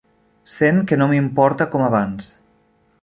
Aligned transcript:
Sent 0.53 0.79
que 0.91 0.97
no 1.01 1.09
m'importa 1.11 1.69
com 1.75 1.85
abans. 1.89 2.33